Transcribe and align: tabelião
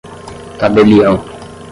tabelião 0.57 1.21